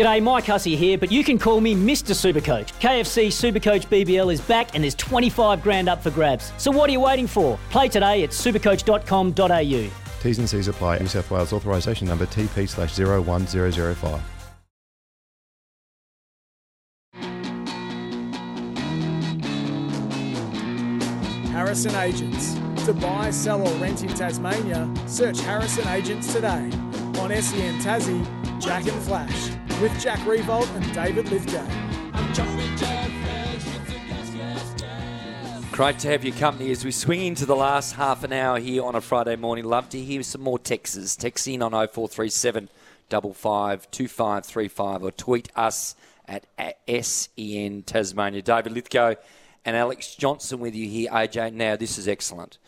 [0.00, 2.14] G'day, Mike Hussey here, but you can call me Mr.
[2.14, 2.72] Supercoach.
[2.80, 6.54] KFC Supercoach BBL is back and there's 25 grand up for grabs.
[6.56, 7.58] So what are you waiting for?
[7.68, 9.90] Play today at supercoach.com.au.
[10.22, 11.00] T's and C's apply.
[11.00, 14.22] New South Wales authorisation number TP slash 01005.
[21.52, 22.54] Harrison Agents.
[22.86, 26.70] To buy, sell, or rent in Tasmania, search Harrison Agents today.
[27.18, 29.50] On SEN Tassie, Jack and Flash,
[29.80, 31.64] with Jack Riewoldt and David Lithgow.
[35.72, 38.84] Great to have your company as we swing into the last half an hour here
[38.84, 39.64] on a Friday morning.
[39.64, 41.16] Love to hear some more texts.
[41.16, 42.68] Text in on 0437
[43.08, 45.96] 55 2535 or tweet us
[46.28, 46.44] at
[46.86, 48.42] SEN Tasmania.
[48.42, 49.14] David Lithgow
[49.64, 51.54] and Alex Johnson with you here, AJ.
[51.54, 52.58] Now, this is excellent.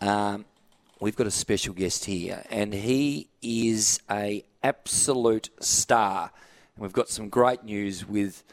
[0.00, 0.44] Um,
[0.98, 6.32] we've got a special guest here, and he is a absolute star.
[6.74, 8.44] And we've got some great news with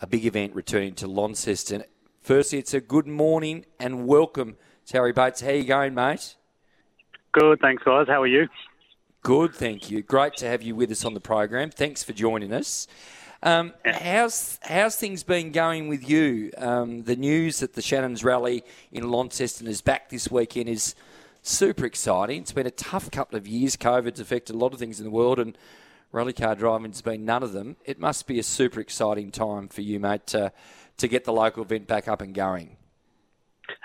[0.00, 1.84] a big event returning to Launceston.
[2.22, 4.56] Firstly, it's a good morning and welcome
[4.86, 5.40] to Harry Bates.
[5.40, 6.36] How you going, mate?
[7.32, 8.06] Good, thanks, guys.
[8.08, 8.48] How are you?
[9.22, 10.02] Good, thank you.
[10.02, 11.70] Great to have you with us on the program.
[11.70, 12.86] Thanks for joining us.
[13.42, 16.50] Um, how's how's things been going with you?
[16.58, 20.96] Um, the news that the Shannon's Rally in Launceston is back this weekend is
[21.42, 22.42] super exciting.
[22.42, 23.76] It's been a tough couple of years.
[23.76, 25.56] COVID's affected a lot of things in the world, and
[26.12, 27.76] rally car driving's been none of them.
[27.84, 30.52] It must be a super exciting time for you, mate, to
[30.98, 32.76] to get the local event back up and going.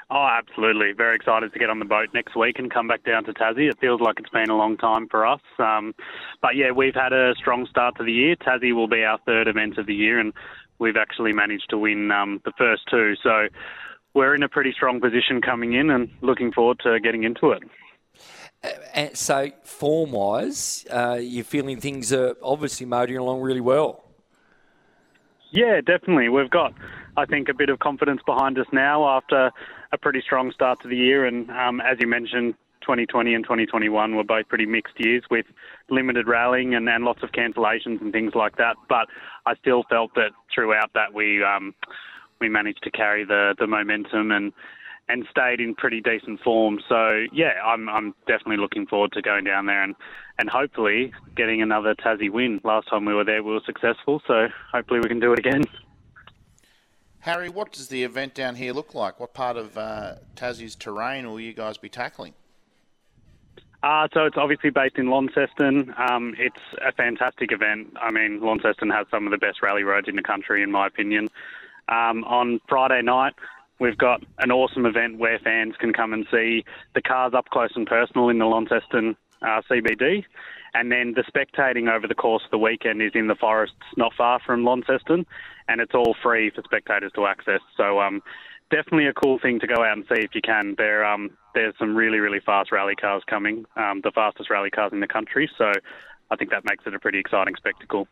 [0.10, 0.92] Oh, absolutely.
[0.94, 3.70] Very excited to get on the boat next week and come back down to Tassie.
[3.70, 5.42] It feels like it's been a long time for us.
[5.60, 5.96] Um,
[6.42, 8.36] but yeah, we've had a strong start to the year.
[8.36, 10.34] Tassie will be our third event of the year, and
[10.78, 13.16] we've actually managed to win um, the first two.
[13.24, 13.48] So
[14.14, 17.64] we're in a pretty strong position coming in and looking forward to getting into it.
[18.96, 24.04] Uh, so, form wise, uh, you're feeling things are obviously motoring along really well.
[25.52, 26.30] Yeah, definitely.
[26.30, 26.74] We've got,
[27.18, 29.52] I think, a bit of confidence behind us now after
[29.92, 31.26] a pretty strong start to the year.
[31.26, 35.46] And um, as you mentioned, 2020 and 2021 were both pretty mixed years with
[35.90, 38.76] limited rallying and, and lots of cancellations and things like that.
[38.90, 39.08] But
[39.46, 41.76] I still felt that throughout that we um,
[42.40, 44.54] we managed to carry the, the momentum and
[45.10, 46.80] and stayed in pretty decent form.
[46.88, 49.96] So yeah, I'm I'm definitely looking forward to going down there and
[50.40, 52.62] and hopefully getting another Tassie win.
[52.64, 55.64] Last time we were there, we were successful, so hopefully we can do it again.
[57.20, 59.20] Harry, what does the event down here look like?
[59.20, 62.34] What part of uh, Tassie's terrain will you guys be tackling?
[63.82, 65.94] Uh, so it's obviously based in Launceston.
[65.98, 66.56] Um, it's
[66.86, 67.94] a fantastic event.
[68.02, 70.88] I mean, Launceston has some of the best rally roads in the country, in my
[70.88, 71.30] opinion.
[71.90, 73.34] Um, on Friday night,
[73.80, 76.64] we've got an awesome event where fans can come and see
[76.96, 80.24] the cars up close and personal in the Launceston uh, CBD.
[80.74, 84.14] And then the spectating over the course of the weekend is in the forests not
[84.16, 85.26] far from Launceston,
[85.68, 87.62] and it's all free for spectators to access.
[87.78, 88.24] So um,
[88.72, 90.74] definitely a cool thing to go out and see if you can.
[90.78, 94.94] There, um, there's some really, really fast rally cars coming, um, the fastest rally cars
[94.94, 95.50] in the country.
[95.58, 95.72] So
[96.32, 98.08] I think that makes it a pretty exciting spectacle.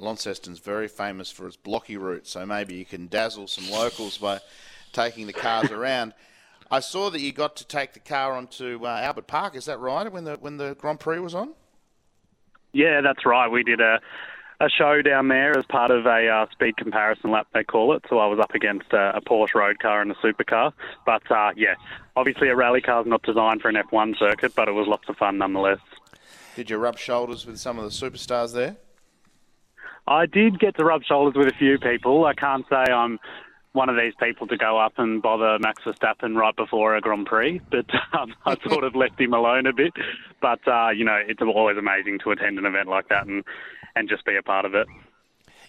[0.00, 4.40] Launceston's very famous for its blocky route, so maybe you can dazzle some locals by
[4.92, 6.14] taking the cars around.
[6.70, 9.56] I saw that you got to take the car onto uh, Albert Park.
[9.56, 10.10] Is that right?
[10.10, 11.54] When the when the Grand Prix was on?
[12.72, 13.48] Yeah, that's right.
[13.48, 14.00] We did a
[14.60, 18.04] a show down there as part of a uh, speed comparison lap, they call it.
[18.10, 20.72] So I was up against a, a Porsche road car and a supercar.
[21.06, 21.74] But uh, yeah,
[22.14, 25.08] obviously a rally car is not designed for an F1 circuit, but it was lots
[25.08, 25.78] of fun nonetheless.
[26.56, 28.76] Did you rub shoulders with some of the superstars there?
[30.06, 32.24] I did get to rub shoulders with a few people.
[32.24, 33.18] I can't say I'm
[33.72, 37.26] one of these people to go up and bother Max Verstappen right before a Grand
[37.26, 37.86] Prix, but
[38.18, 39.92] um, I sort of left him alone a bit.
[40.40, 43.44] But uh, you know, it's always amazing to attend an event like that and
[43.94, 44.86] and just be a part of it.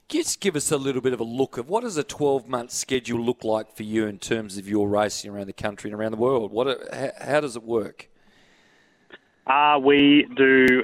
[0.08, 2.72] Just give us a little bit of a look of what does a 12 month
[2.72, 6.12] schedule look like for you in terms of your racing around the country and around
[6.12, 6.52] the world.
[6.52, 6.68] What
[7.22, 8.10] how, does it work?
[9.48, 10.84] Uh, we do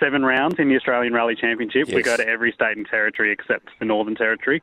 [0.00, 1.88] seven rounds in the Australian Rally Championship.
[1.88, 1.94] Yes.
[1.94, 4.62] We go to every state and territory except the Northern Territory.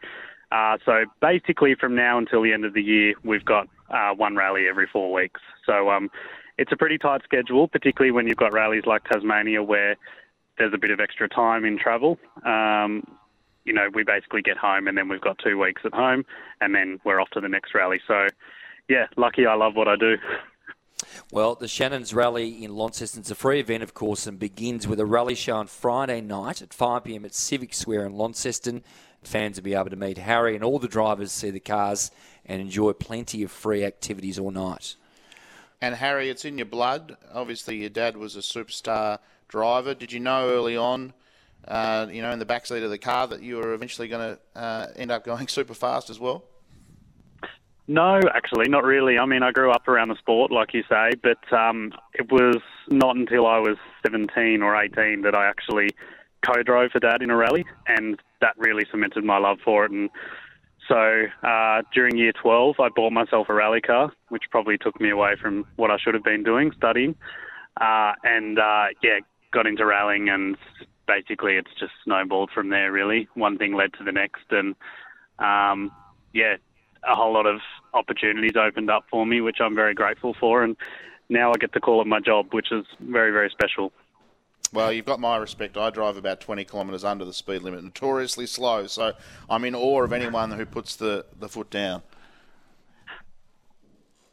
[0.51, 4.35] Uh, so basically, from now until the end of the year, we've got uh, one
[4.35, 5.41] rally every four weeks.
[5.65, 6.09] So um,
[6.57, 9.95] it's a pretty tight schedule, particularly when you've got rallies like Tasmania where
[10.57, 12.19] there's a bit of extra time in travel.
[12.45, 13.03] Um,
[13.65, 16.25] you know, we basically get home and then we've got two weeks at home
[16.61, 17.99] and then we're off to the next rally.
[18.07, 18.27] So,
[18.89, 20.17] yeah, lucky I love what I do.
[21.33, 24.99] Well, the Shannon's Rally in Launceston is a free event, of course, and begins with
[24.99, 28.83] a rally show on Friday night at 5 pm at Civic Square in Launceston.
[29.23, 32.11] Fans will be able to meet Harry and all the drivers, see the cars,
[32.45, 34.95] and enjoy plenty of free activities all night.
[35.81, 37.17] And Harry, it's in your blood.
[37.33, 39.95] Obviously, your dad was a superstar driver.
[39.95, 41.13] Did you know early on
[41.67, 44.59] uh, you know, in the backseat of the car that you were eventually going to
[44.59, 46.43] uh, end up going super fast as well?
[47.87, 49.17] No, actually, not really.
[49.17, 52.57] I mean, I grew up around the sport, like you say, but um, it was
[52.89, 55.89] not until I was 17 or 18 that I actually
[56.45, 59.91] co-drove for Dad in a rally, and that really cemented my love for it.
[59.91, 60.09] And
[60.87, 65.09] so uh, during year 12, I bought myself a rally car, which probably took me
[65.09, 67.15] away from what I should have been doing, studying.
[67.79, 69.19] Uh, and uh, yeah,
[69.51, 70.55] got into rallying, and
[71.07, 72.93] basically it's just snowballed from there.
[72.93, 74.75] Really, one thing led to the next, and
[75.39, 75.91] um,
[76.33, 76.55] yeah,
[77.07, 77.59] a whole lot of
[77.93, 80.63] opportunities opened up for me, which I'm very grateful for.
[80.63, 80.75] And
[81.29, 83.91] now I get to call it my job, which is very, very special.
[84.71, 85.77] Well, you've got my respect.
[85.77, 88.87] I drive about 20 kilometres under the speed limit, notoriously slow.
[88.87, 89.13] So
[89.49, 92.01] I'm in awe of anyone who puts the, the foot down.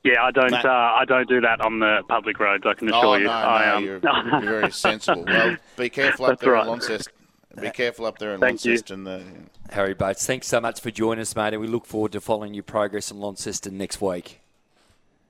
[0.02, 0.54] Yeah, I don't.
[0.54, 2.64] Uh, I don't do that on the public roads.
[2.66, 3.24] I can assure oh, you.
[3.24, 5.24] No, I, no, um, you're, you're very sensible.
[5.26, 6.62] Well, be careful up That's there right.
[6.62, 7.12] in Launceston.
[7.58, 8.72] Be careful up there in Thank you.
[8.72, 9.06] Launceston.
[9.06, 9.22] Uh,
[9.70, 12.54] Harry Bates, thanks so much for joining us, mate, and we look forward to following
[12.54, 14.40] your progress in Launceston next week.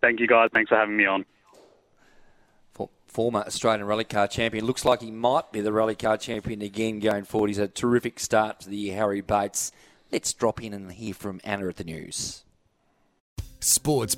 [0.01, 0.51] Thank you, guys.
[0.53, 1.25] Thanks for having me on.
[2.73, 4.65] For- Former Australian Rally Car champion.
[4.67, 7.49] Looks like he might be the Rally Car champion again going forward.
[7.49, 9.73] He's had a terrific start to the year, Harry Bates.
[10.13, 12.45] Let's drop in and hear from Anna at the news.
[13.61, 14.15] Sports